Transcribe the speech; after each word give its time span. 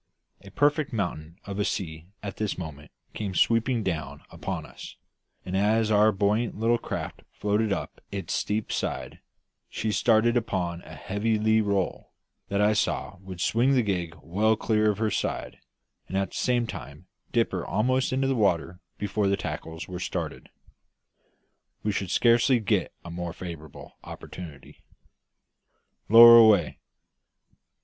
A 0.43 0.49
perfect 0.49 0.91
mountain 0.91 1.37
of 1.45 1.59
a 1.59 1.63
sea 1.63 2.07
at 2.23 2.37
this 2.37 2.57
moment 2.57 2.89
came 3.13 3.35
sweeping 3.35 3.83
down 3.83 4.23
upon 4.31 4.65
us, 4.65 4.95
and 5.45 5.55
as 5.55 5.91
our 5.91 6.11
buoyant 6.11 6.57
little 6.57 6.79
craft 6.79 7.21
floated 7.29 7.71
up 7.71 8.01
its 8.09 8.33
steep 8.33 8.71
side, 8.71 9.19
she 9.69 9.91
started 9.91 10.35
upon 10.35 10.81
a 10.81 10.95
heavy 10.95 11.37
lee 11.37 11.61
roll, 11.61 12.13
that 12.49 12.59
I 12.61 12.73
saw 12.73 13.17
would 13.19 13.39
swing 13.39 13.75
the 13.75 13.83
gig 13.83 14.15
well 14.23 14.55
clear 14.55 14.89
of 14.89 14.97
her 14.97 15.11
side, 15.11 15.59
and 16.07 16.17
at 16.17 16.31
the 16.31 16.35
same 16.37 16.65
time 16.65 17.05
dip 17.31 17.51
her 17.51 17.63
almost 17.63 18.11
into 18.11 18.25
the 18.27 18.33
water 18.33 18.79
before 18.97 19.27
the 19.27 19.37
tackles 19.37 19.87
were 19.87 19.99
started. 19.99 20.49
We 21.83 21.91
should 21.91 22.09
scarcely 22.09 22.59
get 22.59 22.91
a 23.05 23.11
more 23.11 23.33
favourable 23.33 23.99
opportunity. 24.03 24.81
"Lower 26.09 26.37
away." 26.37 26.79